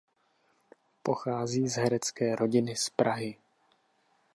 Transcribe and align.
Pochází 1.03 1.67
z 1.67 1.75
herecké 1.75 2.35
rodiny 2.35 2.75
z 2.75 2.89
Prahy. 2.89 3.37